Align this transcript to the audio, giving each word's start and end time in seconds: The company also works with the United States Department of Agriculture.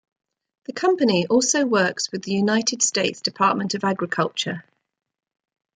The 0.65 0.73
company 0.73 1.27
also 1.27 1.63
works 1.63 2.11
with 2.11 2.23
the 2.23 2.31
United 2.31 2.81
States 2.81 3.21
Department 3.21 3.75
of 3.75 3.83
Agriculture. 3.83 4.65